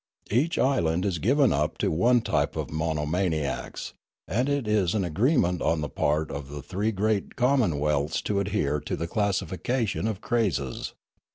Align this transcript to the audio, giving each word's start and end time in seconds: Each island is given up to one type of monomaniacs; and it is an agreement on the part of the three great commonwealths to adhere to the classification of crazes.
Each 0.31 0.57
island 0.57 1.05
is 1.05 1.19
given 1.19 1.53
up 1.53 1.77
to 1.77 1.91
one 1.91 2.21
type 2.21 2.55
of 2.55 2.71
monomaniacs; 2.71 3.93
and 4.27 4.49
it 4.49 4.67
is 4.67 4.95
an 4.95 5.03
agreement 5.05 5.61
on 5.61 5.81
the 5.81 5.89
part 5.89 6.31
of 6.31 6.49
the 6.49 6.63
three 6.63 6.91
great 6.91 7.35
commonwealths 7.35 8.19
to 8.23 8.39
adhere 8.39 8.79
to 8.79 8.95
the 8.95 9.05
classification 9.05 10.07
of 10.07 10.19
crazes. 10.19 10.95